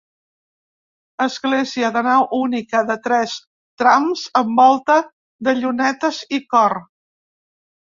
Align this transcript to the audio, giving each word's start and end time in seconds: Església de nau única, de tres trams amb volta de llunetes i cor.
Església 1.25 1.91
de 1.99 2.03
nau 2.07 2.25
única, 2.39 2.83
de 2.89 2.97
tres 3.09 3.37
trams 3.83 4.27
amb 4.43 4.61
volta 4.65 5.01
de 5.51 5.59
llunetes 5.63 6.27
i 6.41 6.47
cor. 6.53 6.81